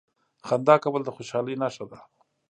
•خندا 0.47 0.75
کول 0.83 1.01
د 1.05 1.09
خوشالۍ 1.15 1.55
نښه 1.61 1.85
ده. 1.91 1.99